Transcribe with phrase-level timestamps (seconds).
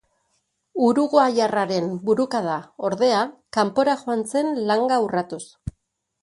[0.85, 2.55] Uruguaiarraren burukada,
[2.89, 3.19] ordea,
[3.59, 5.43] kanpora joan zen langa urratuz.